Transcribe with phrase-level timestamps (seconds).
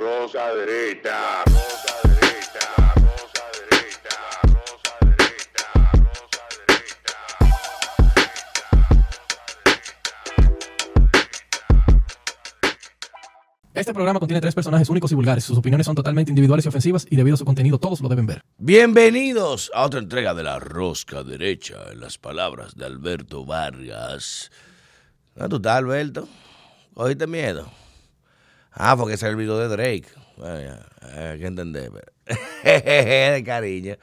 [0.00, 1.44] rosa derecha.
[1.44, 2.66] Rosa derecha,
[2.96, 4.16] rosa derecha,
[4.48, 5.58] rosa derecha,
[5.92, 6.20] rosa
[13.74, 15.44] Este programa contiene tres personajes únicos y vulgares.
[15.44, 18.26] Sus opiniones son totalmente individuales y ofensivas y debido a su contenido todos lo deben
[18.26, 18.42] ver.
[18.58, 24.50] Bienvenidos a otra entrega de La Rosca Derecha, en las palabras de Alberto Vargas.
[25.34, 26.26] ¿Dónde tú estás, Alberto?
[26.94, 27.70] ¿Cogiste miedo?
[28.72, 30.06] Ah, porque es el video de Drake.
[30.42, 31.90] Hay que entender.
[32.64, 33.96] de cariño.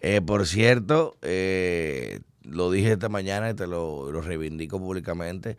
[0.00, 5.56] Eh, por cierto, eh, lo dije esta mañana y te lo, lo reivindico públicamente.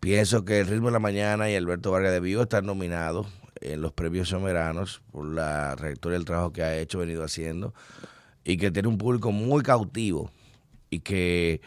[0.00, 3.26] Pienso que el ritmo de la mañana y Alberto Vargas debió estar nominados
[3.60, 7.74] en los premios someranos por la trayectoria del trabajo que ha hecho, venido haciendo,
[8.44, 10.30] y que tiene un público muy cautivo
[10.88, 11.60] y que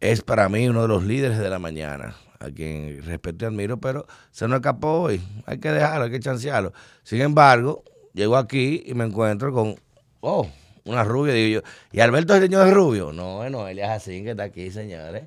[0.00, 3.78] es para mí uno de los líderes de la mañana, a quien respeto y admiro,
[3.78, 5.20] pero se nos escapó hoy.
[5.46, 6.72] Hay que dejarlo, hay que chancearlo.
[7.02, 9.76] Sin embargo, llego aquí y me encuentro con,
[10.20, 10.48] oh,
[10.84, 13.12] una rubia, digo yo, ¿y Alberto es el señor rubio?
[13.12, 15.24] No, bueno, él es así que está aquí, señores.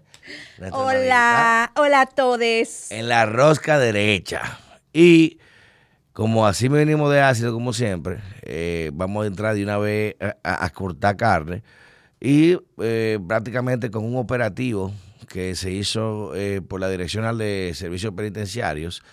[0.60, 2.92] Nuestra Hola, hola a todos.
[2.92, 4.60] en la rosca derecha.
[4.94, 5.40] Y
[6.14, 10.16] como así me venimos de ácido, como siempre, eh, vamos a entrar de una vez
[10.20, 11.64] a, a- a cortar carne.
[12.20, 14.92] Y eh, prácticamente con un operativo
[15.28, 19.04] que se hizo eh, por la Direccional de Servicios Penitenciarios,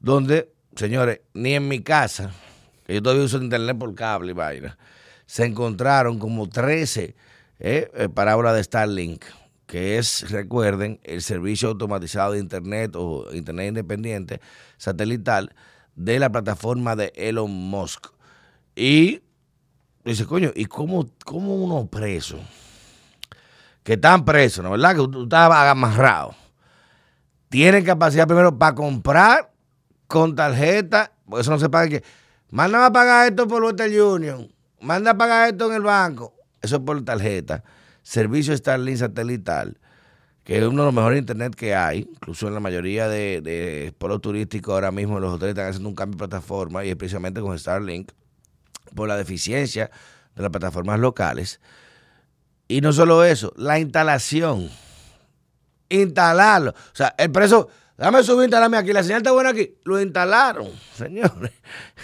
[0.00, 2.32] donde, señores, ni en mi casa,
[2.86, 4.78] que yo todavía uso internet por cable y vaina,
[5.26, 7.16] se encontraron como 13
[7.58, 9.24] eh, eh, parábolas de Starlink,
[9.66, 14.40] que es, recuerden, el servicio automatizado de internet o internet independiente
[14.76, 15.54] satelital
[15.96, 18.08] de la plataforma de Elon Musk.
[18.76, 19.22] Y
[20.04, 22.38] dice, coño, ¿y cómo, cómo uno preso?
[23.84, 24.72] Que están presos, ¿no?
[24.72, 24.96] ¿Verdad?
[24.96, 26.34] Que tú estabas amarrado.
[27.50, 29.52] Tienen capacidad primero para comprar
[30.08, 32.02] con tarjeta, porque eso no se paga que.
[32.56, 34.48] A pagar esto por Western Union.
[34.80, 36.34] Manda a pagar esto en el banco.
[36.62, 37.62] Eso es por tarjeta.
[38.02, 39.78] Servicio Starlink satelital,
[40.44, 42.08] que es uno de los mejores internet que hay.
[42.10, 45.94] Incluso en la mayoría de, de polos turísticos ahora mismo los hoteles están haciendo un
[45.94, 48.12] cambio de plataforma y es precisamente con Starlink
[48.94, 49.90] por la deficiencia
[50.34, 51.60] de las plataformas locales.
[52.68, 54.70] Y no solo eso, la instalación.
[55.88, 56.70] Instalarlo.
[56.70, 58.92] O sea, el preso, dame subir, instalarme aquí.
[58.92, 59.76] La señal está buena aquí.
[59.84, 61.52] Lo instalaron, señores,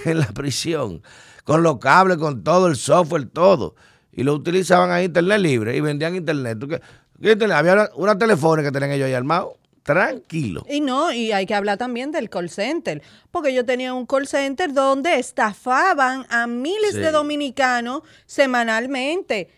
[0.05, 1.03] en la prisión.
[1.45, 3.75] Con los cables, con todo el software, todo.
[4.13, 6.59] Y lo utilizaban a internet libre y vendían internet.
[6.61, 6.81] ¿Tú qué-
[7.21, 7.57] qué internet?
[7.57, 9.57] Había una, una telefónica que tenían ellos ahí armado.
[9.83, 10.65] Tranquilo.
[10.69, 14.29] Y no, y hay que hablar también del call center, porque yo tenía un call
[14.29, 16.99] center donde estafaban a miles Sí.
[16.99, 19.49] de dominicanos semanalmente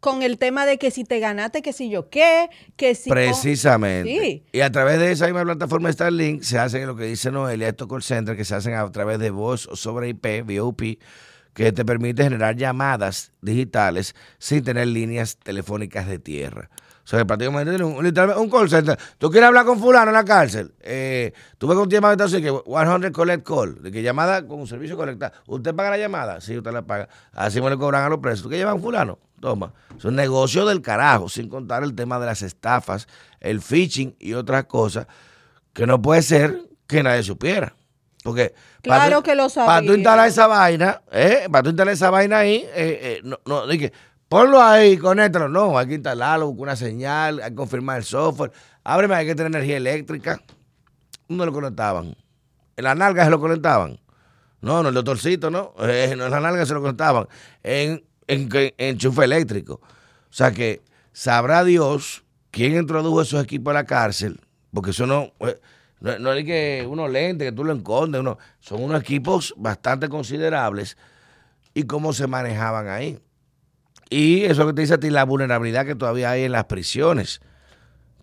[0.00, 3.10] con el tema de que si te ganaste, que si yo qué, que si...
[3.10, 4.10] Precisamente.
[4.10, 4.44] Sí.
[4.52, 7.86] Y a través de esa misma plataforma Starlink se hacen lo que dice Noelia, estos
[7.86, 10.98] call centers que se hacen a través de voz sobre IP, VOP,
[11.52, 16.70] que te permite generar llamadas digitales sin tener líneas telefónicas de tierra.
[17.10, 18.96] O sea, prácticamente tiene un, literalmente un call center.
[19.18, 20.72] Tú quieres hablar con fulano en la cárcel.
[20.80, 24.60] Eh, tú ves con un llamada así que 100 collect call, de que llamada con
[24.60, 25.32] un servicio conectado.
[25.48, 26.40] ¿Usted paga la llamada?
[26.40, 27.08] Sí, usted la paga.
[27.32, 28.44] Así me le cobran a los presos.
[28.44, 29.18] ¿Tú qué llevan fulano?
[29.40, 29.72] Toma.
[29.98, 33.08] Es un negocio del carajo, sin contar el tema de las estafas,
[33.40, 35.08] el phishing y otras cosas
[35.72, 37.74] que no puede ser que nadie supiera.
[38.22, 39.94] Porque Claro tú- que lo Para tú sabía.
[39.94, 41.48] instalar esa vaina, ¿eh?
[41.50, 43.92] Para tú instalar esa vaina ahí, eh, eh, no, no, dije,
[44.30, 45.48] ponlo ahí, conéctalo.
[45.48, 48.52] No, hay que instalarlo, buscar una señal, hay que confirmar el software.
[48.84, 50.40] Ábreme, hay que tener energía eléctrica.
[51.28, 52.16] No lo conectaban.
[52.76, 53.98] En las nalgas se lo conectaban.
[54.60, 55.74] No, no, el doctorcito, no.
[55.80, 57.26] Eh, no en las nalgas se lo conectaban.
[57.64, 59.74] En, en, en enchufe eléctrico.
[59.74, 60.80] O sea que
[61.12, 64.40] sabrá Dios quién introdujo esos equipos a la cárcel,
[64.72, 65.60] porque eso no, eh,
[66.00, 70.96] no, es que unos lentes que tú lo escondes, uno, son unos equipos bastante considerables
[71.74, 73.18] y cómo se manejaban ahí.
[74.10, 77.40] Y eso que te dice a ti, la vulnerabilidad que todavía hay en las prisiones,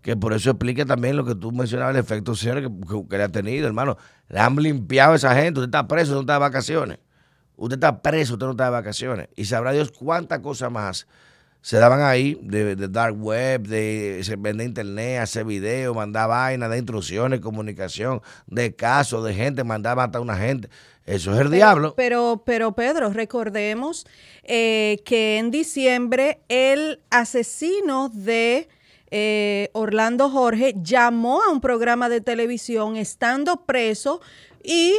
[0.01, 3.23] que por eso explica también lo que tú mencionabas, el efecto que, que, que le
[3.23, 3.97] ha tenido, hermano.
[4.27, 7.00] Le han limpiado a esa gente, usted está preso, usted no está de vacaciones.
[7.56, 9.29] Usted está preso, usted no está de vacaciones.
[9.35, 11.07] Y sabrá Dios cuántas cosas más
[11.67, 16.69] se daban ahí de, de dark web, de se vender internet, hacer video, mandar vainas
[16.69, 20.69] de instrucciones, comunicación, de casos, de gente, mandaba hasta una gente.
[21.05, 21.93] Eso es el diablo.
[21.97, 24.07] Pero, pero Pedro, recordemos
[24.43, 28.69] eh, que en diciembre el asesino de
[29.11, 34.21] eh, Orlando Jorge llamó a un programa de televisión estando preso
[34.63, 34.95] y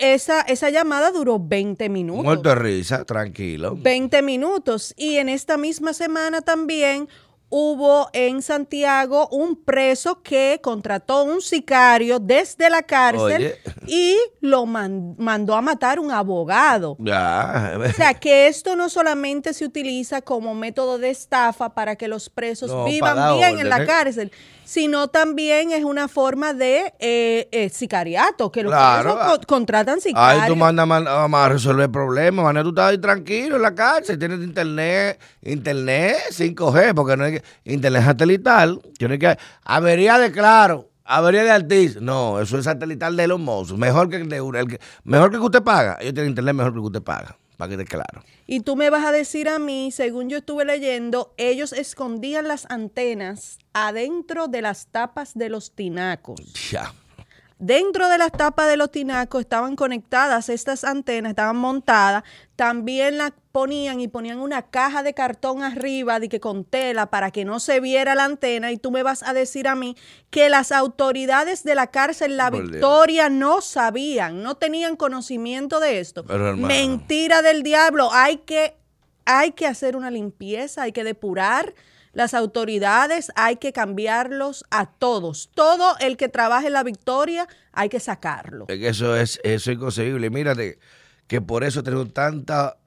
[0.00, 2.24] esa, esa llamada duró 20 minutos.
[2.24, 3.76] Muerto de risa, tranquilo.
[3.76, 4.94] 20 minutos.
[4.96, 7.08] Y en esta misma semana también
[7.52, 13.58] hubo en Santiago un preso que contrató un sicario desde la cárcel Oye.
[13.88, 16.96] y lo man- mandó a matar un abogado.
[17.00, 22.30] O sea, que esto no solamente se utiliza como método de estafa para que los
[22.30, 23.94] presos No, vivan bien en la órdenes.
[23.96, 24.32] cárcel,
[24.70, 29.16] sino también es una forma de eh, eh, sicariato, que los Claro.
[29.16, 30.42] presos co- contratan sicarios.
[30.44, 32.62] Ahí tú mandas man- a resolver problemas, man.
[32.62, 37.42] Tú estás ahí tranquilo en la cárcel, tienes internet, internet 5G, porque no hay que,
[37.64, 43.26] internet satelital, tienes que, avería de claro, avería de Altiz, no, eso es satelital de
[43.26, 46.54] los mozos, mejor que el de el que, mejor que usted paga, ellos tienen internet
[46.54, 48.24] mejor que usted paga, para que claro.
[48.46, 52.66] Y tú me vas a decir a mí, según yo estuve leyendo, ellos escondían las
[52.70, 56.40] antenas adentro de las tapas de los tinacos.
[56.70, 56.94] Ya.
[57.60, 62.24] Dentro de las tapas de los tinacos estaban conectadas estas antenas, estaban montadas.
[62.56, 67.30] También las ponían y ponían una caja de cartón arriba de que con tela para
[67.30, 68.72] que no se viera la antena.
[68.72, 69.94] Y tú me vas a decir a mí
[70.30, 72.48] que las autoridades de la cárcel La.
[72.48, 76.24] Victoria no sabían, no tenían conocimiento de esto.
[76.24, 76.66] Pero, hermano.
[76.66, 78.08] Mentira del diablo.
[78.10, 78.74] Hay que,
[79.26, 81.74] hay que hacer una limpieza, hay que depurar
[82.12, 85.50] las autoridades, hay que cambiarlos a todos.
[85.54, 88.66] Todo el que trabaje en la victoria hay que sacarlo.
[88.68, 90.30] Eso es, eso es inconcebible.
[90.30, 90.78] Mírate
[91.26, 92.78] que por eso tenemos tanta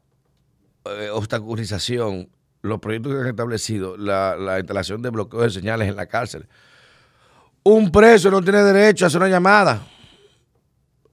[0.86, 2.30] eh, obstaculización
[2.62, 6.48] los proyectos que han establecido, la, la instalación de bloqueo de señales en la cárcel.
[7.64, 9.86] Un preso no tiene derecho a hacer una llamada.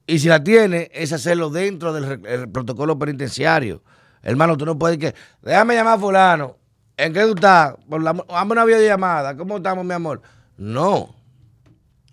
[0.07, 3.83] Y si la tiene, es hacerlo dentro del protocolo penitenciario.
[4.21, 5.15] Hermano, tú no puedes que.
[5.41, 6.57] Déjame llamar a fulano.
[7.01, 7.73] ¿En qué tú estás?
[7.89, 9.35] Por la, dame una videollamada.
[9.35, 10.21] ¿Cómo estamos, mi amor?
[10.55, 11.15] No.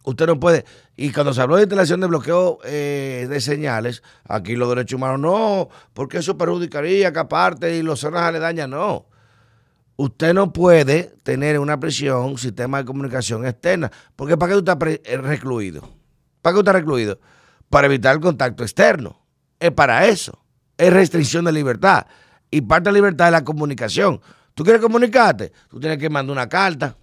[0.03, 0.65] Usted no puede.
[0.97, 5.21] Y cuando se habló de instalación de bloqueo eh, de señales, aquí los derechos humanos
[5.21, 9.05] no, porque eso perjudicaría que aparte y los zonas aledañas no.
[9.97, 13.93] Usted no puede tener en una prisión un sistema de comunicación externa.
[14.17, 15.83] Porque ¿para qué tú estás eh, recluido?
[16.41, 17.21] ¿Para qué tú estás recluido?
[17.69, 19.21] Para evitar el contacto externo.
[19.61, 20.43] Es para eso.
[20.79, 22.07] Es restricción de libertad.
[22.51, 24.23] Y parte de libertad es la comunicación.
[24.59, 25.53] ¿Tú quieres comunicarte?
[25.71, 26.97] Tú tienes que mandar una carta.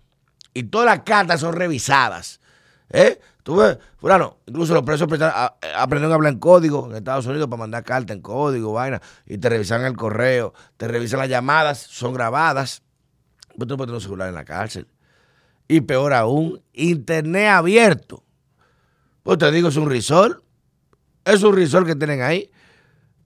[0.53, 2.41] Y todas las cartas son revisadas.
[2.89, 3.17] ¿Eh?
[3.43, 7.47] Tú ves, fulano, incluso los presos a, aprendieron a hablar en código en Estados Unidos
[7.47, 11.77] para mandar carta en código, vaina, y te revisan el correo, te revisan las llamadas,
[11.77, 12.83] son grabadas.
[13.55, 14.89] Pues tú no puedes tener un celular en la cárcel.
[15.69, 18.21] Y peor aún, internet abierto.
[19.23, 20.43] Pues te digo, es un risol.
[21.23, 22.51] Es un risol que tienen ahí.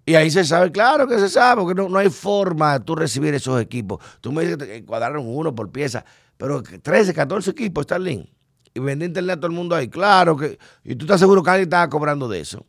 [0.10, 2.96] Y ahí se sabe, claro que se sabe, porque no, no hay forma de tú
[2.96, 4.04] recibir esos equipos.
[4.22, 6.04] Tú me dices que cuadraron uno por pieza,
[6.36, 8.28] pero que 13, 14 equipos, Starlink.
[8.74, 9.88] Y vende internet a todo el mundo ahí.
[9.88, 10.58] Claro que.
[10.84, 12.66] Y tú estás seguro que alguien estaba cobrando de eso.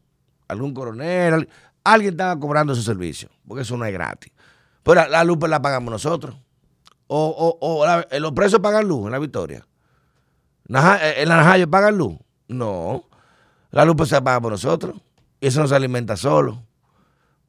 [0.49, 1.49] Algún coronel, al-
[1.83, 4.33] alguien estaba cobrando ese servicio, porque eso no es gratis.
[4.83, 6.37] Pero la, la luz pues, la pagamos nosotros.
[7.07, 9.67] O, o, o eh, los presos pagan luz en la victoria.
[10.69, 12.19] Naja- eh, ¿En la Najayo pagan luz?
[12.49, 13.05] No.
[13.71, 15.01] La luz pues, se paga por nosotros.
[15.41, 16.65] Y eso no se alimenta solo.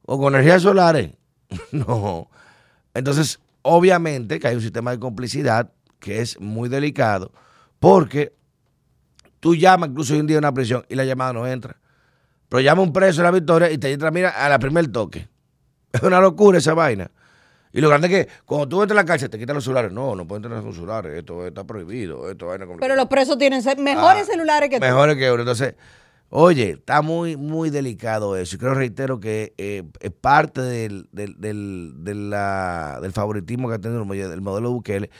[0.04, 1.10] O con energías solares.
[1.72, 2.28] no.
[2.94, 5.70] Entonces, obviamente que hay un sistema de complicidad
[6.00, 7.30] que es muy delicado
[7.78, 8.34] porque
[9.40, 11.76] tú llamas incluso hoy en día a una prisión y la llamada no entra.
[12.48, 15.28] Pero llama un preso en la victoria y te entra, mira, a la primer toque.
[15.92, 17.10] Es una locura esa vaina.
[17.72, 19.90] Y lo grande es que cuando tú entras a la cárcel te quitan los celulares.
[19.92, 21.16] No, no pueden tener los celulares.
[21.18, 22.30] Esto está prohibido.
[22.30, 24.84] Esto vaina Pero los presos tienen mejores Ah, celulares que tú.
[24.84, 25.40] Mejores que uno.
[25.42, 25.74] Entonces,
[26.34, 28.56] oye, está muy, muy delicado eso.
[28.56, 34.00] Y creo, reitero, que eh, es parte del, del, del, del favoritismo que ha tenido
[34.00, 35.10] el modelo, el modelo Bukele.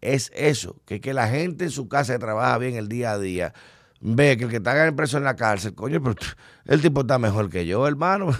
[0.00, 3.18] Es eso, que, que la gente en su casa que trabaja bien el día a
[3.18, 3.52] día
[4.00, 6.16] ve que el que está en preso en la cárcel, coño, pero
[6.64, 8.30] el tipo está mejor que yo, hermano.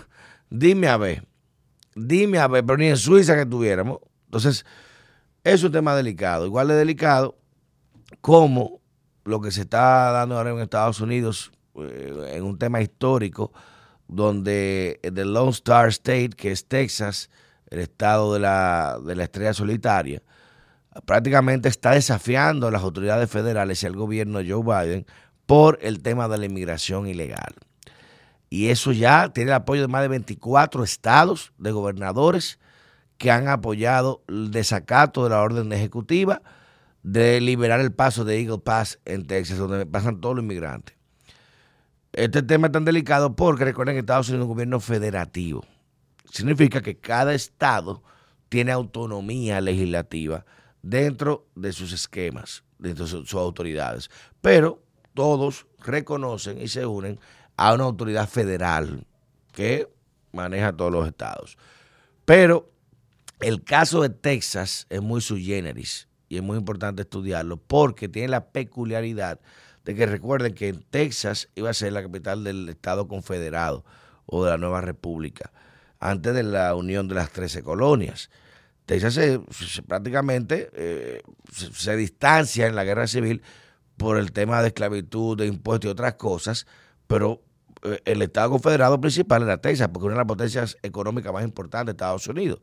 [0.51, 1.27] Dime a ver.
[1.95, 3.99] Dime a ver, pero ni en Suiza que tuviéramos.
[4.25, 4.65] Entonces,
[5.45, 6.47] es un tema delicado.
[6.47, 7.37] Igual de delicado
[8.23, 8.81] como
[9.25, 13.53] lo que se está dando ahora en Estados Unidos en un tema histórico
[14.09, 17.31] donde the Lone Star State, que es Texas,
[17.71, 20.23] el estado de la, de la estrella solitaria,
[21.07, 25.07] prácticamente está desafiando a las autoridades federales y al gobierno de Joe Biden
[25.47, 27.55] por el tema de la inmigración ilegal.
[28.51, 32.59] Y eso ya tiene el apoyo de más de 24 estados de gobernadores
[33.17, 36.43] que han apoyado el desacato de la orden ejecutiva
[37.03, 41.02] de liberar el paso de Eagle Pass en Texas, donde pasan todos los inmigrantes.
[42.13, 45.65] Este tema es tan delicado porque recuerden que Estados Unidos es un gobierno federativo.
[46.31, 48.03] Significa que cada estado
[48.51, 50.45] tiene autonomía legislativa
[50.83, 54.11] dentro de sus esquemas, dentro de sus, autoridades.
[54.43, 54.83] Pero
[55.15, 57.19] todos reconocen y se unen
[57.57, 59.07] a una autoridad federal
[59.53, 59.89] que
[60.33, 61.57] maneja todos los estados.
[62.27, 62.71] Pero
[63.41, 68.29] el caso de Texas es muy sui generis y es muy importante estudiarlo porque tiene
[68.29, 69.41] la peculiaridad
[69.85, 73.85] de que recuerden que Texas iba a ser la capital del Estado Confederado
[74.27, 75.53] o de la nueva República,
[75.99, 78.31] antes de la unión de las 13 colonias.
[78.87, 79.19] Texas
[79.87, 81.23] prácticamente eh,
[81.53, 83.43] se, distancia en la guerra civil
[83.97, 86.67] por el tema de esclavitud, de impuestos y otras cosas,
[87.07, 87.43] pero
[87.83, 91.87] eh, el Estado Confederado principal era Texas, porque una de las potencias económicas más importantes
[91.87, 92.61] de Estados Unidos.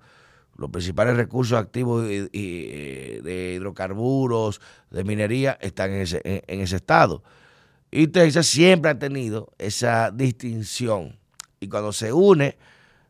[0.59, 4.59] Los principales recursos activos eh, de hidrocarburos,
[4.91, 7.23] de minería, están en ese, en- ese estado.
[7.91, 11.17] Y Texas siempre ha tenido esa distinción.
[11.61, 12.57] Y cuando se une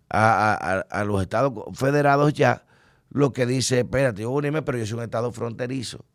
[0.09, 2.65] a, a- los estados federados ya,
[3.09, 6.05] lo que dice, espérate, yo unirme, pero yo soy un estado fronterizo.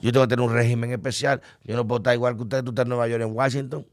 [0.00, 1.42] Yo tengo que tener un régimen especial.
[1.64, 3.86] Yo no puedo estar igual que usted, tú estás en Nueva York, en Washington.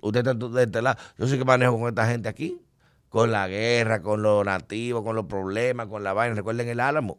[0.00, 0.98] Usted está de este lado.
[1.18, 2.58] Yo soy que manejo con esta gente aquí.
[3.08, 6.34] Con la guerra, con los nativos, con los problemas, con la vaina.
[6.34, 7.18] Recuerden el Álamo.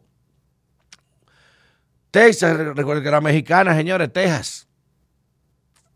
[2.10, 4.68] Texas, re- recuerden que era mexicana, señores, Texas.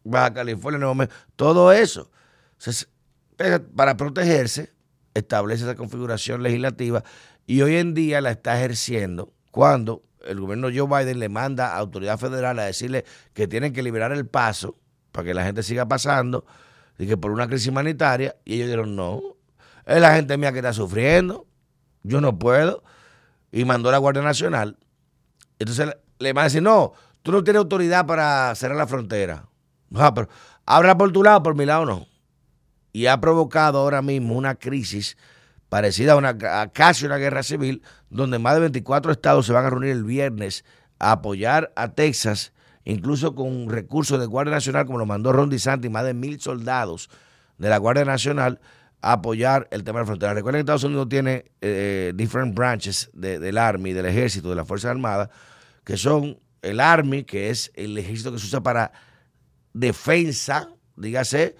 [0.04, 2.10] Baja California, Nuevo México, todo eso.
[2.58, 2.88] Entonces,
[3.74, 4.72] para protegerse,
[5.14, 7.02] establece esa configuración legislativa
[7.46, 11.78] y hoy en día la está ejerciendo cuando el gobierno Joe Biden le manda a
[11.78, 14.76] autoridad federal a decirle que tienen que liberar el paso
[15.12, 16.44] para que la gente siga pasando
[16.98, 19.20] y que por una crisis humanitaria y ellos dijeron no,
[19.86, 21.46] es la gente mía que está sufriendo,
[22.02, 22.82] yo no puedo
[23.52, 24.78] y mandó a la Guardia Nacional.
[25.58, 29.46] Entonces le- van a decir, no, tú no tienes autoridad para cerrar la frontera.
[29.94, 30.28] Ah, pero
[30.66, 32.06] habla por tu lado, por mi lado no.
[32.92, 35.16] Y ha provocado ahora mismo una crisis
[35.68, 39.64] parecida a, una, a casi una guerra civil, donde más de 24 estados se van
[39.66, 40.64] a reunir el viernes
[41.00, 42.52] a apoyar a Texas,
[42.84, 47.10] incluso con recursos de Guardia Nacional, como lo mandó Ron DeSantis, más de mil soldados
[47.58, 48.60] de la Guardia Nacional
[49.12, 50.34] apoyar el tema de la frontera.
[50.34, 54.66] Recuerden que Estados Unidos tiene eh, different branches de- del Army, del Ejército, de las
[54.66, 55.28] Fuerzas Armadas,
[55.84, 58.92] que son el Army, que es el ejército que se usa para
[59.74, 61.56] defensa, dígase,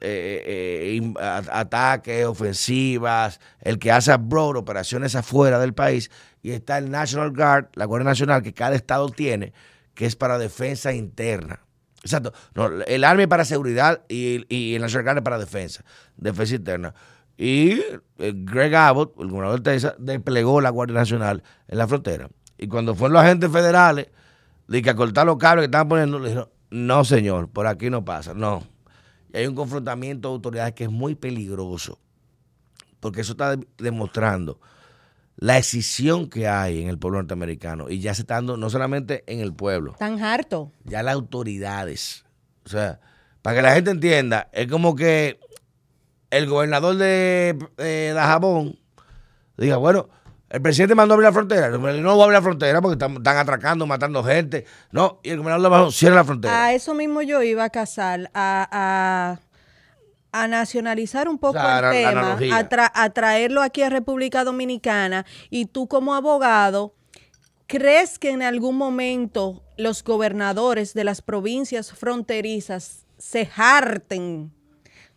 [0.00, 6.10] eh, eh, a- ataques, ofensivas, el que hace abroad, operaciones afuera del país,
[6.42, 9.52] y está el National Guard, la Guardia Nacional, que cada estado tiene,
[9.94, 11.65] que es para defensa interna.
[12.06, 12.32] Exacto.
[12.54, 15.84] No, el Army para seguridad y, y el National Guard para defensa,
[16.16, 16.94] defensa interna.
[17.36, 17.72] Y
[18.18, 22.28] eh, Greg Abbott, el gobernador de Texas, desplegó la Guardia Nacional en la frontera.
[22.56, 24.08] Y cuando fueron los agentes federales,
[24.68, 27.90] de que a cortar los cables que estaban poniendo, le dijeron, no señor, por aquí
[27.90, 28.62] no pasa, no.
[29.32, 31.98] Y hay un confrontamiento de autoridades que es muy peligroso,
[33.00, 34.60] porque eso está de- demostrando
[35.36, 39.22] la escisión que hay en el pueblo norteamericano y ya se está dando no solamente
[39.26, 40.72] en el pueblo, Tan harto.
[40.84, 42.24] ya las autoridades.
[42.64, 43.00] O sea,
[43.42, 45.38] para que la gente entienda, es como que
[46.30, 48.78] el gobernador de, de Dajabón
[49.56, 50.08] diga, bueno,
[50.48, 51.70] el presidente mandó a abrir la frontera.
[51.70, 51.90] No voy
[52.20, 54.64] a abrir la frontera porque están, están atracando, matando gente.
[54.92, 56.64] No, y el gobernador de Dajabón cierra la frontera.
[56.64, 59.40] A eso mismo yo iba a casar, a, a,
[60.42, 64.44] a nacionalizar un poco O sea, el tema, a, tra- a traerlo aquí a República
[64.44, 66.94] Dominicana y tú como abogado,
[67.66, 74.52] ¿crees que en algún momento los gobernadores de las provincias fronterizas se harten?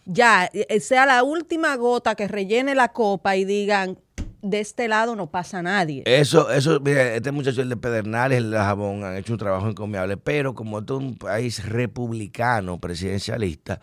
[0.05, 3.99] Ya, eh, sea la última gota que rellene la copa y digan,
[4.41, 6.01] de este lado no pasa nadie.
[6.05, 9.67] Eso, eso, mire, este muchacho, el de Pedernales, el de Jabón, han hecho un trabajo
[9.69, 13.81] encomiable, pero como esto es un país republicano, presidencialista,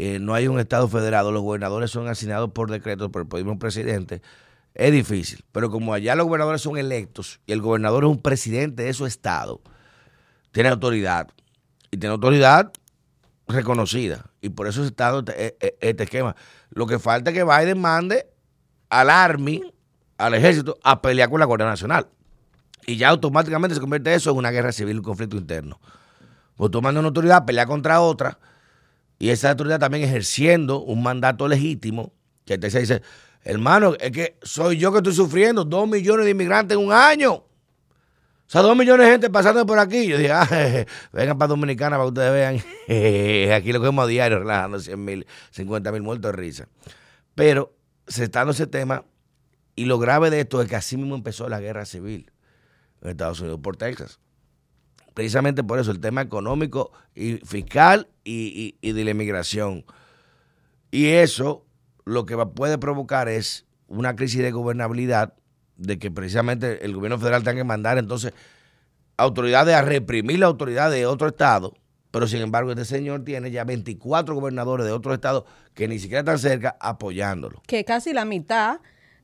[0.00, 3.58] eh, no hay un Estado federado, los gobernadores son asignados por decreto por el mismo
[3.58, 4.22] presidente,
[4.74, 5.44] es difícil.
[5.52, 9.04] Pero como allá los gobernadores son electos y el gobernador es un presidente de su
[9.06, 9.60] Estado,
[10.52, 11.28] tiene autoridad.
[11.90, 12.72] Y tiene autoridad
[13.46, 14.24] reconocida.
[14.40, 16.36] Y por eso se está dando este, eh, este esquema.
[16.70, 18.26] Lo que falta es que Biden mande
[18.88, 19.62] al Army,
[20.16, 22.08] al ejército, a pelear con la Guardia Nacional.
[22.86, 25.80] Y ya automáticamente se convierte eso en una guerra civil, un conflicto interno.
[26.56, 28.38] Pues tú mandas una autoridad a pelear contra otra,
[29.20, 32.14] y esa autoridad también ejerciendo un mandato legítimo,
[32.46, 33.02] que te dice,
[33.44, 37.34] hermano, es que soy yo que estoy sufriendo, dos millones de inmigrantes en un año.
[37.34, 37.44] O
[38.46, 40.06] sea, dos millones de gente pasando por aquí.
[40.06, 40.48] Yo dije, ah,
[41.12, 43.52] vengan para Dominicana para que ustedes vean.
[43.52, 46.68] aquí lo vemos a diario, relajando 100 mil, 50 mil muertos de risa.
[47.34, 47.76] Pero
[48.08, 49.04] se está dando ese tema
[49.76, 52.32] y lo grave de esto es que así mismo empezó la guerra civil
[53.02, 54.18] en Estados Unidos por Texas.
[55.14, 59.84] Precisamente por eso, el tema económico y fiscal y, de la inmigración.
[60.90, 61.64] Y eso
[62.04, 65.34] lo que puede provocar es una crisis de gobernabilidad,
[65.76, 68.32] de que precisamente el gobierno federal tenga que mandar entonces
[69.16, 71.74] autoridades a reprimir la autoridad de otro estado,
[72.10, 76.20] pero sin embargo este señor tiene ya 24 gobernadores de otro estado que ni siquiera
[76.20, 77.62] están cerca apoyándolo.
[77.66, 78.80] que casi la mitad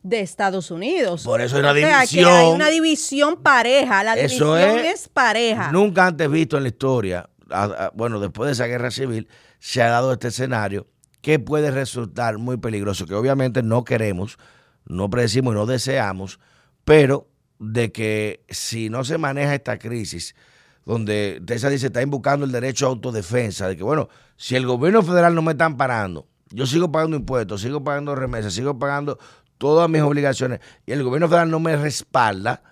[0.08, 1.24] de Estados Unidos.
[1.24, 2.54] Por eso hay una O sea, que hay división.
[2.54, 4.02] una división pareja.
[4.04, 5.70] La Eso división es es, pareja.
[5.72, 9.82] Nunca antes visto en la historia, a- a- bueno, después de esa guerra civil, se
[9.82, 10.86] ha dado este escenario
[11.20, 14.38] que puede resultar muy peligroso, que obviamente no queremos,
[14.84, 16.38] no predecimos y no deseamos,
[16.84, 20.36] pero de que si no se maneja esta crisis,
[20.84, 25.02] donde Tessa dice, está invocando el derecho a autodefensa, de que bueno, si el gobierno
[25.02, 29.18] federal no me está amparando, yo sigo pagando impuestos, sigo pagando remesas, sigo pagando
[29.58, 32.62] todas mis obligaciones, y el gobierno federal no me respalda,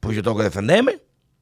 [0.00, 1.00] pues yo tengo que defenderme.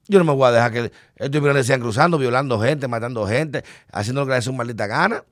[0.08, 3.64] Yo no me voy a dejar que estos inmigrantes sigan cruzando, violando gente, matando gente,
[3.90, 5.24] haciendo lo que les su maldita gana.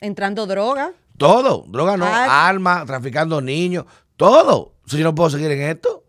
[0.00, 0.92] Entrando droga.
[1.16, 3.84] Todo, droga no, armas, traficando niños,
[4.16, 4.74] todo.
[4.86, 6.04] Si yo no puedo seguir en esto.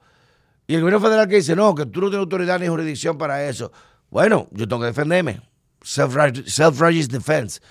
[0.65, 3.47] Y el gobierno federal que dice, no, que tú no tienes autoridad ni jurisdicción para
[3.47, 3.71] eso.
[4.09, 5.41] Bueno, yo tengo que defenderme.
[5.81, 7.61] Self-righteous self-righteous defense.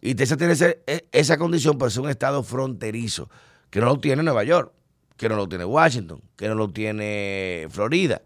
[0.00, 3.30] Y Texas tiene ese- e- esa condición por ser un estado fronterizo,
[3.72, 4.70] que no lo tiene Nueva York,
[5.16, 8.20] que no lo tiene Washington, que no lo tiene Florida.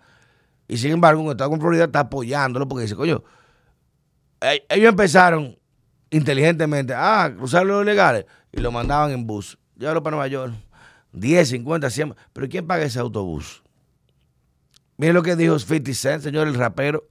[0.67, 3.23] Y sin embargo, un estado con Florida está apoyándolo porque dice, coño,
[4.41, 5.57] eh, ellos empezaron
[6.11, 9.57] inteligentemente a cruzar los ilegales y lo mandaban en bus.
[9.77, 10.53] Llévalo para Nueva York.
[11.13, 12.17] 10, 50, 100.
[12.33, 13.63] Pero ¿quién paga ese autobús?
[14.97, 17.09] Miren lo que dijo 50 Cent, señor, el rapero,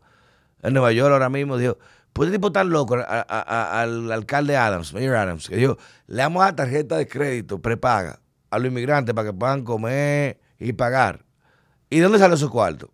[0.62, 1.58] en Nueva York ahora mismo.
[1.58, 1.78] Dijo,
[2.12, 5.78] pues este tipo tan loco al alcalde Adams, Mayor Adams, que dijo,
[6.08, 10.74] le damos a tarjeta de crédito prepaga a los inmigrantes para que puedan comer y
[10.74, 11.26] pagar.
[11.90, 12.92] ¿Y de dónde sale su cuarto?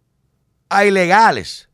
[0.69, 1.69] A ilegales.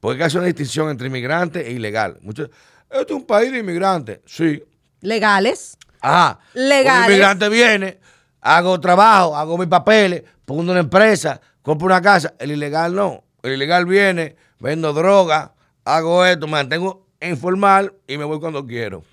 [0.00, 2.18] Porque hacer una distinción entre inmigrante e ilegal.
[2.22, 2.50] Muchos,
[2.90, 4.20] este es un país de inmigrantes.
[4.26, 4.62] Sí.
[5.00, 5.76] Legales.
[6.00, 6.38] Ajá.
[6.54, 7.06] Legales.
[7.06, 7.98] Un inmigrante viene,
[8.40, 12.34] hago trabajo, hago mis papeles, pongo una empresa, compro una casa.
[12.38, 13.24] El ilegal no.
[13.42, 19.04] El ilegal viene, vendo droga, hago esto, me mantengo informal y me voy cuando quiero.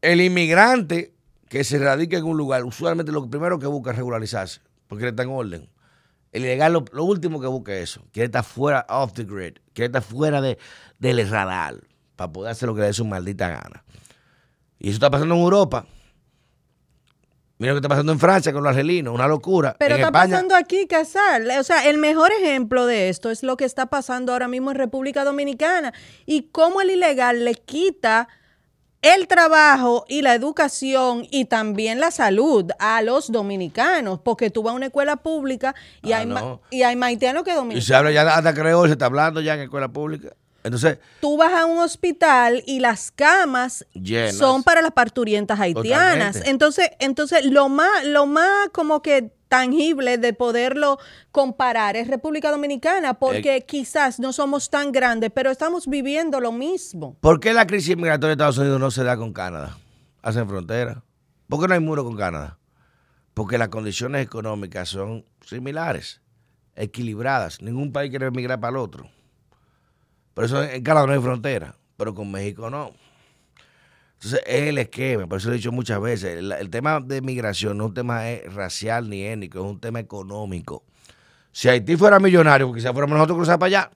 [0.00, 1.14] El inmigrante
[1.52, 5.24] que se radica en un lugar, usualmente lo primero que busca es regularizarse, porque está
[5.24, 5.68] en orden.
[6.32, 9.58] El ilegal lo, lo último que busca es eso, quiere estar fuera off the grid,
[9.74, 10.56] quiere estar fuera de,
[10.98, 11.74] del radar,
[12.16, 13.84] para poder hacer lo que le dé su maldita gana.
[14.78, 15.84] Y eso está pasando en Europa.
[17.58, 19.76] Mira lo que está pasando en Francia con los argelinos, una locura.
[19.78, 21.50] Pero en está España, pasando aquí, Casal.
[21.60, 24.78] O sea, el mejor ejemplo de esto es lo que está pasando ahora mismo en
[24.78, 25.92] República Dominicana
[26.24, 28.28] y cómo el ilegal le quita
[29.02, 34.72] el trabajo y la educación y también la salud a los dominicanos, porque tú vas
[34.72, 36.60] a una escuela pública y, Ah, hay, no.
[36.70, 37.84] y hay maitianos que Y dominicanos.
[37.84, 40.28] se habla ya hasta creol, se está hablando ya en escuela pública.
[40.64, 44.36] Entonces, Tú vas a un hospital y las camas Llenas.
[44.36, 46.34] son para las parturientas haitianas.
[46.34, 46.50] Totalmente.
[46.50, 50.98] Entonces, entonces lo más, lo más como que tangible de poderlo
[51.30, 53.64] comparar es República Dominicana, porque Eh.
[53.66, 57.18] quizás no somos tan grandes, pero estamos viviendo lo mismo.
[57.20, 59.76] ¿por qué la crisis migratoria de Estados Unidos no se da con Canadá?
[60.22, 61.02] Hacen frontera.
[61.50, 62.58] ¿Por qué no hay muro con Canadá?
[63.34, 66.22] Porque las condiciones económicas son similares,
[66.74, 67.60] equilibradas.
[67.60, 69.10] Ningún país quiere emigrar para el otro.
[70.32, 72.92] Por eso en Canadá no hay frontera, pero con México no.
[74.22, 76.38] Entonces es el esquema, por eso lo he dicho muchas veces.
[76.38, 79.98] El, tema de migración no es un tema eh, racial ni étnico, es un tema
[79.98, 80.84] económico.
[81.50, 83.90] Si Haití fuera millonario, quizás fuéramos nosotros cruzar para allá,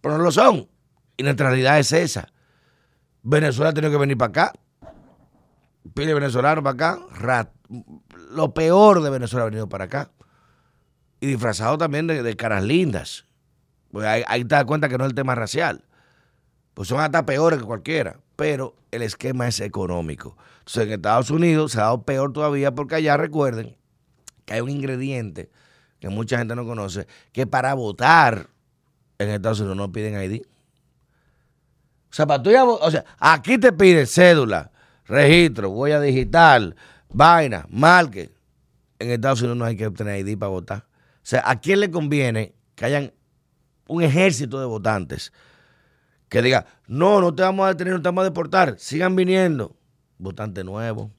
[0.00, 0.68] pero no lo son.
[1.16, 2.32] Y nuestra realidad es esa.
[3.22, 4.52] Venezuela ha tenido que venir para acá.
[5.94, 7.52] Pile venezolano para acá.
[8.32, 10.10] Lo peor de Venezuela ha venido para acá.
[11.20, 13.24] Y disfrazado también de, caras lindas.
[13.92, 15.84] Pues ahí te das cuenta que no es el tema racial.
[16.74, 18.18] Pues son hasta peores que cualquiera.
[18.38, 20.36] Pero el esquema es económico.
[20.60, 23.76] Entonces en Estados Unidos se ha dado peor todavía porque allá recuerden
[24.44, 25.50] que hay un ingrediente
[25.98, 28.46] que mucha gente no conoce, que para votar
[29.18, 30.42] en Estados Unidos no piden ID.
[30.42, 34.70] O sea, para tú ir a vo- o sea, aquí te piden cédula,
[35.06, 36.76] registro, huella digital,
[37.08, 38.30] vaina, marque.
[39.00, 40.78] En Estados Unidos no hay que obtener ID para votar.
[41.16, 43.12] O sea, ¿a quién le conviene que hayan
[43.88, 45.32] un ejército de votantes
[46.28, 49.74] que diga, no, no te vamos a detener, no te vamos a deportar, sigan viniendo?
[50.18, 51.10] Votante nuevo.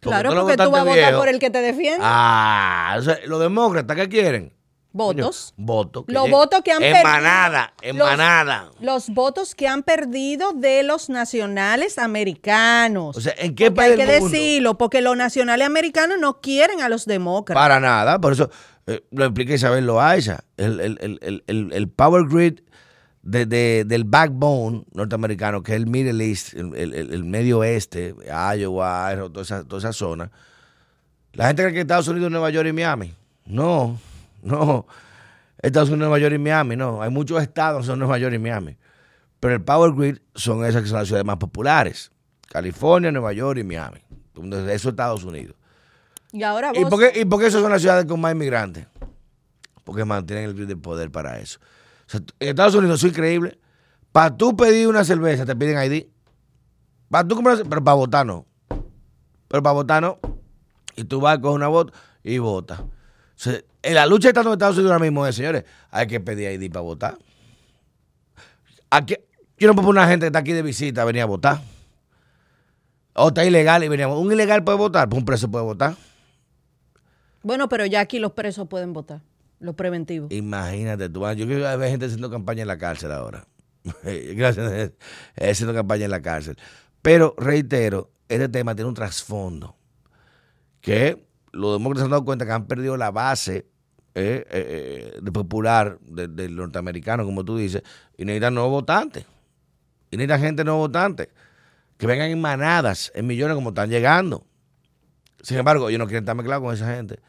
[0.00, 2.00] claro, porque tú vas a votar por el que te defiende.
[2.02, 4.52] Ah, o sea, los demócratas, ¿qué quieren?
[4.94, 5.54] votos.
[5.56, 6.04] Coño, votos.
[6.06, 8.70] Los lleguen- votos que han En perdido- manada, en los- manada.
[8.80, 13.16] Los votos que han perdido de los nacionales americanos.
[13.16, 14.28] O sea, ¿en qué Porque país hay que mundo?
[14.36, 17.62] decirlo, porque los nacionales americanos no quieren a los demócratas.
[17.62, 18.50] Para nada, por eso
[18.86, 20.44] eh, lo explica Isabel Loaiza.
[20.58, 22.60] El, el, el, el power grid
[23.22, 28.14] de, de- del backbone norteamericano, que es el Middle East, el, el- el- medio oeste,
[28.56, 30.30] Iowa, toda esa, toda esa zona.
[31.32, 33.14] La gente cree que Estados Unidos es Nueva York y Miami.
[33.46, 33.98] No,
[34.42, 34.86] no.
[35.62, 37.00] Estados Unidos, Nueva York y Miami, no.
[37.02, 38.76] Hay muchos estados que son Nueva York y Miami.
[39.40, 42.10] Pero el Power Grid son esas que son las ciudades más populares.
[42.48, 44.00] California, Nueva York y Miami.
[44.36, 45.56] Eso es Estados Unidos.
[46.32, 46.90] Y ahora ¿Y vos.
[46.90, 48.86] por, qué, ¿Y por qué esas son las ciudades con más inmigrantes?
[49.84, 51.58] Porque mantienen el grito de poder para eso.
[52.12, 53.58] Sea, Estados Unidos es increíble.
[54.12, 56.06] Para tú pedir una cerveza te piden ID.
[57.08, 58.46] Para tú comprar, pero para votar no.
[59.48, 60.18] Pero para votar no.
[60.94, 62.80] Y tú vas, coges una bota y votas.
[62.80, 62.88] O
[63.36, 66.70] sea, en la lucha en Estados Unidos ahora mismo es, señores, hay que pedir ID
[66.70, 67.18] para votar.
[68.90, 69.16] Aquí,
[69.56, 71.62] yo no puedo poner una gente que está aquí de visita a venir a votar.
[73.14, 74.18] O está ilegal y veníamos.
[74.18, 75.96] Un ilegal puede votar, pues un preso puede votar.
[77.42, 79.22] Bueno, pero ya aquí los presos pueden votar.
[79.62, 80.30] Los preventivos.
[80.32, 83.46] Imagínate tú, yo quiero ver gente haciendo campaña en la cárcel ahora.
[84.04, 84.94] Gracias, eh,
[85.50, 86.56] haciendo campaña en la cárcel.
[87.00, 89.76] Pero reitero, este tema tiene un trasfondo
[90.80, 93.66] que los demócratas se han dado cuenta que han perdido la base
[94.14, 97.82] eh, eh, de popular de- del norteamericano, como tú dices,
[98.18, 99.24] y necesitan nuevos votantes.
[100.10, 101.28] Y necesitan gente nuevos votantes.
[101.96, 104.44] Que vengan en manadas, en millones como están llegando.
[105.40, 107.20] Sin embargo, ellos no quieren estar mezclados con esa gente.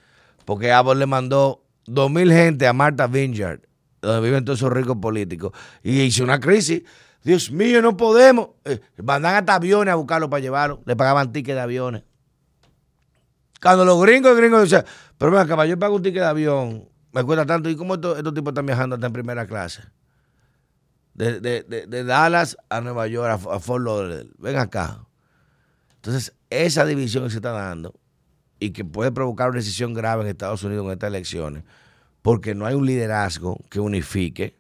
[0.46, 3.62] Porque Abbott le mandó dos mil gente a Martha Vineyard,
[4.02, 6.84] donde viven todos esos ricos políticos, y hizo una crisis.
[7.24, 8.50] Dios mío, no podemos.
[8.65, 10.82] Eh, mandan hasta aviones a buscarlo para llevarlo.
[10.86, 12.04] Le pagaban tickets de aviones.
[13.62, 14.84] Cuando los gringos, gringos decían,
[15.17, 17.69] pero venga, caballo, yo pago un ticket de avión, me cuesta tanto.
[17.69, 19.84] ¿Y cómo estos, estos tipos están viajando hasta en primera clase?
[21.13, 24.32] De, de- de- Dallas a Nueva York, a Fort Lauderdale.
[24.38, 25.06] Ven acá.
[25.96, 27.93] Entonces, esa división que se está dando
[28.63, 31.65] y que puede provocar una decisión grave en Estados Unidos en estas elecciones,
[32.21, 34.56] porque no hay un liderazgo que unifique.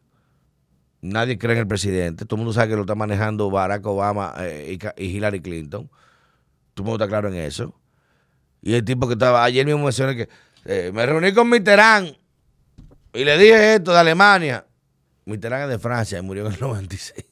[0.99, 2.25] Nadie cree en el presidente.
[2.25, 5.89] Todo el mundo sabe que lo está manejando Barack Obama eh, y, Hillary Clinton.
[6.73, 7.79] Todo el mundo está claro en eso.
[8.61, 10.29] Y el tipo que estaba, ayer mismo mencioné que
[10.65, 12.13] eh, me reuní con Mitterrand
[13.13, 14.65] y le dije esto de Alemania.
[15.23, 17.25] Mitterrand es de Francia y murió en el 96.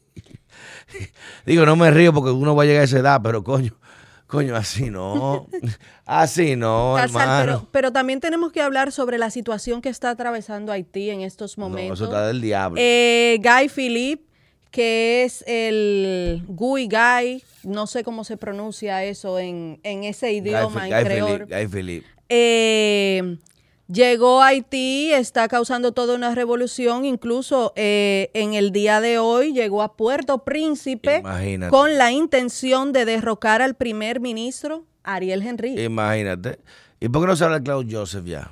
[1.45, 3.75] Digo, no me río porque uno va a llegar a esa edad, pero coño,
[4.31, 5.47] coño, así no.
[6.05, 7.41] Así no, Casal, hermano.
[7.45, 11.57] pero, pero también tenemos que hablar sobre la situación que está atravesando Haití en estos
[11.57, 11.99] No, momentos.
[11.99, 12.77] eso está del diablo.
[12.81, 14.23] Eh, Guy Philippe,
[14.71, 20.87] que es el Guy Guy, no sé cómo se pronuncia eso en, en ese idioma,
[20.87, 21.27] Guy, en Guy creol.
[21.39, 22.07] Philippe, Guy Philippe.
[22.29, 23.37] Eh,
[23.91, 29.53] llegó a Haití, está causando toda una revolución, incluso eh, en el día de hoy
[29.53, 31.69] llegó a Puerto Príncipe Imagínate.
[31.71, 35.81] con la intención de derrocar al primer ministro Ariel Henry.
[35.81, 36.59] Imagínate.
[36.99, 38.51] ¿Y por qué no de Claude Joseph ya?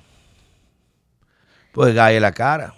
[1.71, 2.73] Pues en la cara.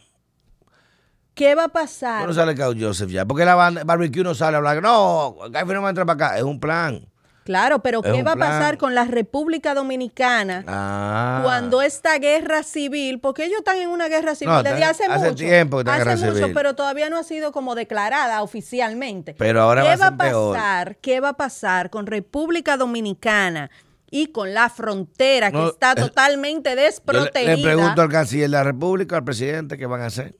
[1.33, 2.21] ¿Qué va a ¿Por pasar?
[2.21, 3.25] qué no sale Claude Joseph ya?
[3.25, 4.81] Porque la banda Barbecue no sale a hablar.
[4.81, 6.37] No, Guy no va a entrar para acá.
[6.37, 7.07] Es un plan.
[7.51, 11.41] Claro, pero ¿qué va a pasar con la República Dominicana Ah.
[11.43, 15.25] cuando esta guerra civil, porque ellos están en una guerra civil No, desde hace, hace
[15.31, 16.53] mucho, tiempo que hace mucho, civil.
[16.53, 19.33] pero todavía no ha sido como declarada oficialmente.
[19.37, 20.55] Pero ahora ¿Qué va a va a ser peor.
[20.55, 20.97] pasar?
[21.01, 23.69] ¿Qué va a pasar con República Dominicana
[24.09, 27.55] y con la frontera que está totalmente le, desprotegida?
[27.57, 30.35] le pregunto al canciller de la República, al presidente, ¿qué van a hacer?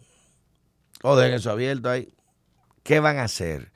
[1.03, 2.13] O dejen eso abierto ahí.
[2.83, 3.70] ¿Qué van a hacer?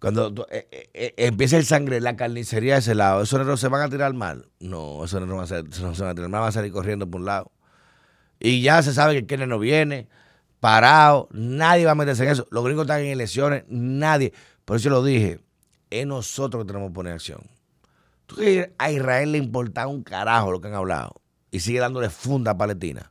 [0.00, 3.58] Cuando tú- eh, eh, eh, empieza el sangre, la carnicería de ese lado, ¿esos negros
[3.60, 4.46] se van a tirar al mar?
[4.60, 7.20] No, esos negros no se van a tirar al mar, van a salir corriendo por
[7.20, 7.50] un lado.
[8.38, 10.08] Y ya se sabe que Kenneth no viene,
[10.60, 12.46] parado, nadie va a meterse en eso.
[12.50, 14.32] Los gringos están en elecciones, nadie.
[14.64, 15.40] Por eso lo dije,
[15.90, 17.40] es nosotros que tenemos que poner acción.
[18.26, 21.20] ¿Tú crees que a Israel le importa un carajo lo que han hablado?
[21.50, 23.10] Y sigue dándole funda a Palestina.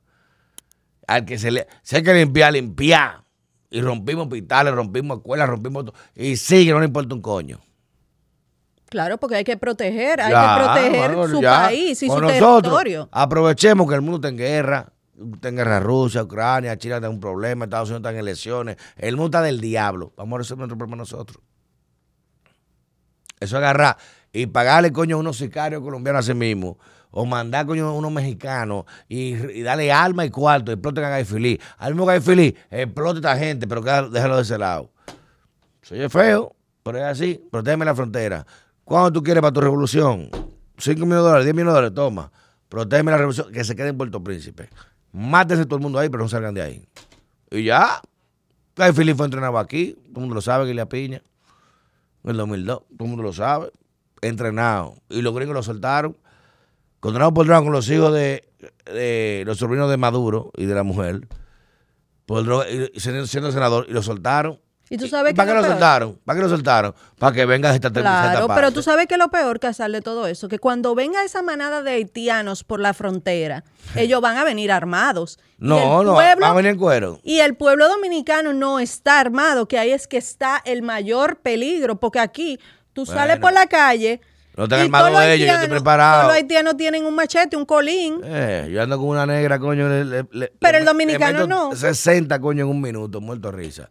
[1.08, 1.68] Al que se le.
[1.82, 3.24] Si hay que limpiar, limpiar.
[3.70, 5.96] Y rompimos hospitales, rompimos escuelas, rompimos todo.
[6.16, 7.60] Y sigue, no le importa un coño.
[8.90, 11.64] Claro, porque hay que proteger, hay Ya, que proteger bueno, su ya.
[11.64, 13.10] país y Con su nosotros, territorio.
[13.12, 14.94] Aprovechemos que el mundo está en guerra.
[15.34, 18.78] Está en guerra Rusia, Ucrania, China está en un problema, Estados Unidos está en elecciones.
[18.96, 20.14] El mundo está del diablo.
[20.16, 21.42] Vamos a resolver nuestro problema nosotros.
[23.40, 23.98] Eso es agarrar
[24.32, 26.78] y pagarle, coño, a unos sicarios colombianos a sí mismo.
[27.12, 31.64] O mandar, coño, unos mexicanos y, y darle alma y cuarto exploten a Philippe.
[31.78, 34.92] Al mismo Philippe, explote esta gente, pero déjalo de ese lado.
[35.82, 37.42] Soy feo, pero es así.
[37.50, 38.46] Protégeme la frontera.
[38.84, 40.30] ¿Cuánto tú quieres para tu revolución?
[40.78, 42.32] 5 millones de dólares, 10 millones de dólares, toma.
[42.70, 44.70] Protégeme la revolución, que se quede en Puerto Príncipe.
[45.12, 46.88] Mátese todo el mundo ahí, pero no salgan de ahí.
[47.52, 48.02] Y ya.
[48.76, 51.22] Philippe fue entrenado aquí, todo el mundo lo sabe, que le piña.
[52.24, 53.72] En el 2002, todo el mundo lo sabe.
[54.22, 54.96] Entrenado.
[55.10, 56.18] Y los gringos lo soltaron.
[57.08, 58.44] Condenado por droga con los hijos de,
[58.86, 61.22] de los sobrinos de Maduro y de la mujer.
[62.26, 64.60] Por droga, y siendo, senador, y lo soltaron.
[64.90, 66.20] Y tú sabes que ¿Para qué lo peor- soltaron?
[66.26, 66.96] ¿Para qué lo soltaron?
[67.18, 70.50] Para que venga esta Claro, pero tú sabes que lo peor, Casal, de todo eso,
[70.50, 73.64] que cuando venga esa manada de haitianos por la frontera,
[73.96, 75.40] ellos van a venir armados.
[75.60, 77.22] No, no, pueblo- va a venir en cuero.
[77.24, 82.02] Y el pueblo dominicano no está armado, que ahí es que está el mayor peligro,
[82.02, 82.60] porque aquí
[82.92, 84.20] tú sales por la calle
[84.58, 86.14] No armados todos los ellos, yo estoy preparado.
[86.22, 88.20] Todos los haitianos tienen un machete, un colín.
[88.24, 89.88] Eh, yo ando con una negra, coño.
[89.88, 91.76] le- le- le- Pero el dominicano no.
[91.76, 93.90] 60, coño, en un minuto, muerto risa.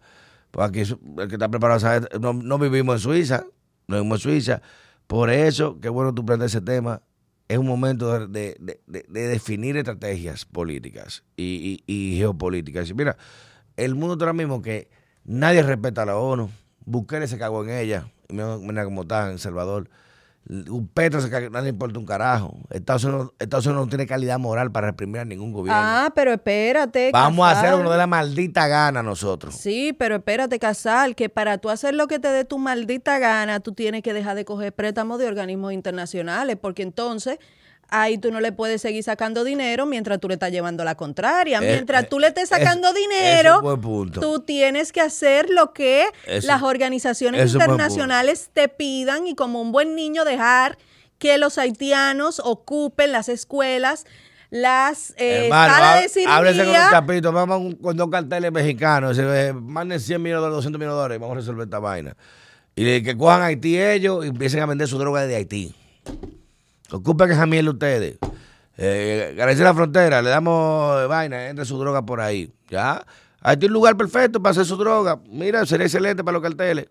[0.51, 3.45] Pues aquí el que está preparado, sabe, no, no vivimos en Suiza,
[3.87, 4.63] no vivimos en Suiza.
[5.07, 7.01] Por eso, qué bueno tú prendes ese tema.
[7.49, 12.91] Es un momento de, de- de- de- de definir estrategias políticas y, y- y geopolíticas.
[12.91, 13.17] Y mira,
[13.77, 14.89] el mundo ahora mismo que
[15.25, 16.51] nadie respeta a la ONU.
[16.85, 18.09] Bukele se cagó en ella.
[18.31, 19.89] Mira, mira cómo está en El Salvador.
[20.49, 22.57] Un Petro nadie le importa un carajo.
[22.71, 25.81] Estados Unidos, Estados Unidos no tiene calidad moral para reprimir a ningún gobierno.
[25.83, 27.11] Ah, pero espérate.
[27.13, 29.57] Vamos a hacer nos dé la maldita gana nosotros.
[29.57, 33.59] Sí, pero espérate, Casal, que para tú hacer lo que te dé tu maldita gana,
[33.59, 37.39] tú tienes que dejar de coger préstamos de organismos internacionales, porque entonces
[37.89, 41.59] ahí tú no le puedes seguir sacando dinero mientras tú le estás llevando la contraria.
[41.63, 43.61] Eh, Mientras eh, tú le estés eso- sacando es dinero,
[44.21, 49.73] tú tienes que hacer lo que Eso- las organizaciones internacionales te pidan y como un
[49.73, 50.79] buen niño dejar
[51.19, 54.05] que los haitianos ocupen las escuelas,
[54.51, 56.89] las eh, Hermano, de há- háblese con un cirugía.
[56.91, 60.97] chapito, vamos con- dos carteles mexicanos, eh, manden 100 millones de dólares, 200 millones de
[61.03, 62.17] dólares, vamos a resolver esta vaina.
[62.75, 65.75] Y de que cojan a Haití ellos y empiecen a vender su droga desde Haití.
[66.91, 68.19] Ocupen esa mierda ustedes.
[68.79, 72.53] Eh, la frontera, le damos vaina, entre su droga por ahí.
[72.69, 73.05] ¿Ya?
[73.41, 75.21] Haití es un lugar perfecto para hacer su droga.
[75.29, 76.89] Mira, sería excelente para los carteles.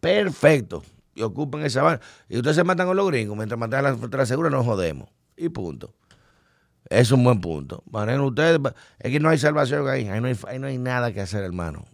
[0.00, 0.82] Perfecto.
[1.14, 2.00] Y ocupen esa vaina.
[2.28, 3.36] Y ustedes se matan con los gringos.
[3.36, 5.08] Mientras mantengan la frontera segura, nos jodemos.
[5.36, 5.94] Y punto.
[6.88, 7.82] Es un buen punto.
[7.90, 8.60] Manejen ustedes.
[8.98, 10.08] Es que no hay salvación ahí.
[10.08, 11.84] Ahí no hay, ahí no hay nada que hacer, hermano.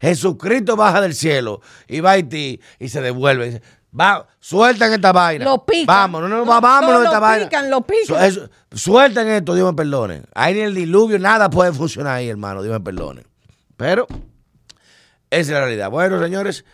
[0.00, 3.62] Jesucristo baja del cielo y va a Haití y se devuelve.
[3.98, 5.44] Va, sueltan esta vaina.
[5.44, 5.86] Lo pican.
[5.86, 7.44] Vamos, no, no, No, vámonos no, de esta lo vaina.
[7.46, 8.32] pican, lo pican.
[8.32, 10.22] Su- suelten esto, Dios me perdone.
[10.34, 12.62] Ahí ni el diluvio, nada puede funcionar ahí, hermano.
[12.62, 13.24] Dios me perdone.
[13.76, 14.06] Pero,
[15.30, 15.90] esa es la realidad.
[15.90, 16.64] Bueno, señores.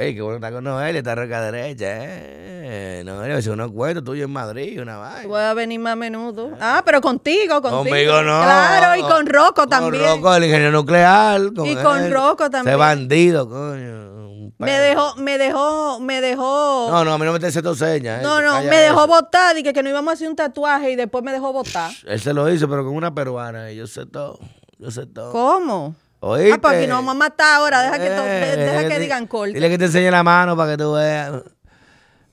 [0.00, 3.02] Ey, qué bueno estar con Noelia, está roca derecha, eh.
[3.04, 5.28] Noelia, es unos cuentos tuyos en Madrid, una vaina.
[5.28, 6.52] Voy a venir más a menudo.
[6.58, 7.84] Ah, pero contigo, contigo.
[7.84, 8.40] Conmigo no.
[8.42, 10.02] Claro, y con Rocco también.
[10.02, 11.38] Con Rocco, el ingeniero nuclear.
[11.66, 12.12] Y con él.
[12.14, 12.68] Rocco también.
[12.68, 14.52] Ese bandido, coño.
[14.56, 16.88] Me dejó, me dejó, me dejó.
[16.90, 18.20] No, no, a mí no me te tu señas.
[18.20, 18.22] eh.
[18.22, 19.06] No, no, Calla me dejó eso.
[19.06, 21.90] votar y que, que no íbamos a hacer un tatuaje y después me dejó votar.
[22.06, 23.70] Él se lo hizo, pero con una peruana.
[23.70, 24.38] Y yo sé todo.
[24.78, 25.32] Yo sé todo.
[25.32, 25.94] ¿Cómo?
[26.20, 26.52] ¿Oíste?
[26.54, 27.82] Ah, pues aquí nos vamos a matar ahora.
[27.82, 29.54] Deja que, Eh, deja que te- digan corte.
[29.54, 31.42] Dile que te enseñe la mano para que tú veas.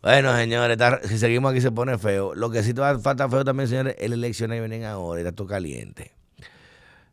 [0.02, 2.36] Bueno, señores, está- si seguimos aquí se pone feo.
[2.36, 4.84] Lo que sí te va a falta feo también, señores, es la elección que vienen
[4.86, 5.22] ahora.
[5.22, 6.12] Está todo caliente.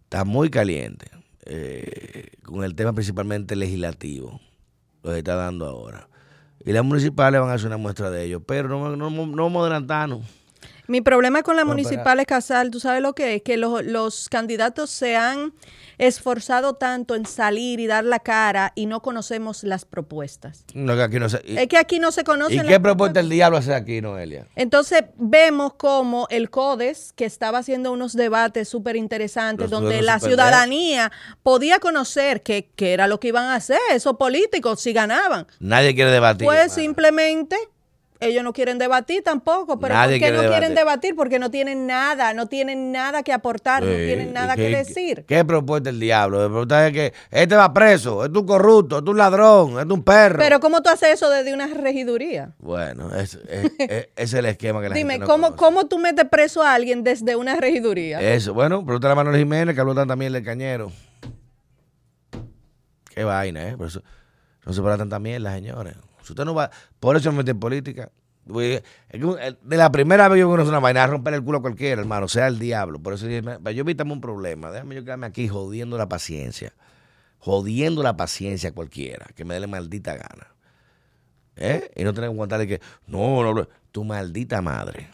[0.04, 1.06] Está muy caliente.
[1.46, 4.40] eh, con el tema principalmente legislativo.
[5.02, 6.08] Lo que está dando ahora.
[6.64, 8.40] Y las municipales van a hacer una muestra de ello.
[8.40, 10.22] Pero no, no, no vamos a adelantarnos.
[10.86, 13.42] Mi problema con las No, municipales, Casal, ¿tú sabes lo que es?
[13.42, 15.52] Que los, los candidatos se han
[15.98, 20.64] esforzado tanto en salir y dar la cara y no conocemos las propuestas.
[20.74, 22.80] No, que aquí no se- y, Es que aquí no se conocen ¿y las qué
[22.80, 24.46] propuesta el diablo hace aquí, Noelia?
[24.56, 31.12] Entonces vemos como el CODES, que estaba haciendo unos debates súper interesantes, donde la ciudadanía
[31.42, 35.46] podía conocer qué qué era lo que iban a hacer esos políticos si ganaban.
[35.60, 36.44] Nadie quiere debatir.
[36.44, 37.56] Pues simplemente
[38.20, 41.14] ellos no quieren debatir tampoco, pero Nadie ¿por qué quiere no quieren debatir.
[41.16, 45.24] Porque no tienen nada, no tienen nada que aportar, no tienen nada ¿y que decir.
[45.26, 46.38] ¿Qué propuesta el diablo?
[46.40, 50.02] La propuesta es que este va preso, es un corrupto, es un ladrón, es un
[50.02, 50.38] perro.
[50.38, 52.52] Pero ¿cómo tú haces eso desde una regiduría?
[52.58, 55.58] bueno, es, es- es- ese es el esquema que la Dime, gente no ¿cómo, conoce.
[55.58, 58.20] ¿cómo tú metes preso a alguien desde una regiduría?
[58.20, 60.90] Eso, bueno, pregúntale a Manuel Jiménez que habló también del cañero.
[63.14, 63.76] Qué vaina, ¿eh?
[63.76, 64.02] Por eso,
[64.64, 65.94] no se para tanta mierda, señores.
[66.32, 68.10] Usted no va, por eso me mete en política.
[68.46, 68.82] De
[69.62, 72.46] la primera vez yo conozco una vaina, a romper el culo a cualquiera, hermano, sea
[72.46, 72.98] el diablo.
[72.98, 74.70] Por eso yo, evítame un problema.
[74.70, 76.74] Déjame yo quedarme aquí jodiendo la paciencia.
[77.38, 80.48] Jodiendo la paciencia a cualquiera, que me dé la maldita gana.
[81.56, 81.90] ¿Eh?
[81.94, 85.08] Y no tener que aguantarle que, no, no, no, tu maldita madre.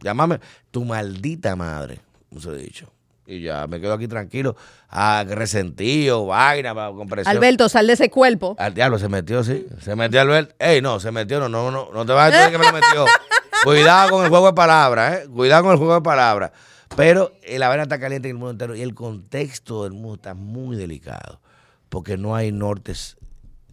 [0.00, 2.93] Llámame tu maldita madre, como se lo he dicho.
[3.26, 4.54] Y ya me quedo aquí tranquilo,
[4.90, 7.34] ah, resentido, vaina, con presión.
[7.34, 8.54] Alberto, sal de ese cuerpo.
[8.58, 9.66] Al diablo, se metió, sí.
[9.80, 10.54] Se metió Alberto.
[10.58, 12.72] Ey, no, se metió, no, no, no, no te vas a decir que me lo
[12.72, 13.06] metió.
[13.64, 15.28] Cuidado con el juego de palabras, ¿eh?
[15.28, 16.50] Cuidado con el juego de palabras.
[16.96, 20.16] Pero eh, la vaina está caliente en el mundo entero y el contexto del mundo
[20.16, 21.40] está muy delicado.
[21.88, 23.16] Porque no hay nortes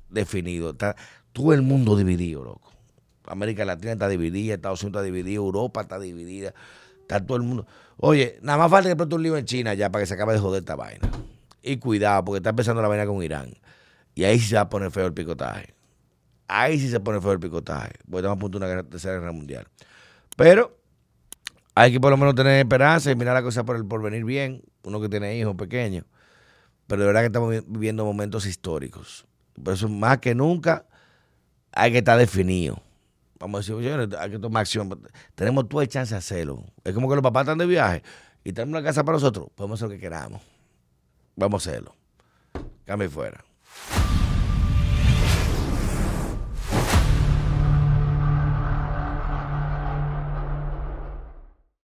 [0.10, 0.74] definidos.
[0.74, 0.96] Está
[1.34, 2.72] todo el mundo dividido, loco.
[3.26, 6.54] América Latina está dividida, Estados Unidos está dividido, Europa está dividida.
[7.02, 7.66] Está todo el mundo.
[7.98, 10.34] Oye, nada más falta que pronto un lío en China ya para que se acabe
[10.34, 11.10] de joder esta vaina.
[11.62, 13.54] Y cuidado, porque está empezando la vaina con Irán.
[14.16, 15.76] Y ahí sí se va a poner feo el picotaje.
[16.48, 17.94] Ahí sí se pone feo el picotaje.
[18.10, 19.68] Porque estamos a punto de una tercera guerra mundial.
[20.36, 20.78] Pero
[21.76, 24.64] hay que por lo menos tener esperanza y mirar la cosa por el porvenir bien.
[24.84, 26.06] Uno que tiene hijos pequeños.
[26.88, 29.26] Pero de verdad que estamos vi- viviendo momentos históricos.
[29.64, 30.86] Por eso, más que nunca,
[31.72, 32.82] hay que estar definido.
[33.41, 35.01] Vamos a decir, señores, hay que tomar acción.
[35.34, 36.63] Tenemos toda el chance de hacerlo.
[36.84, 38.04] Es como que los papás están de viaje
[38.43, 39.47] y tenemos una casa para nosotros.
[39.56, 40.43] Podemos hacer lo que queramos.
[41.36, 41.95] Vamos a hacerlo.
[42.86, 43.43] Cambio fuera.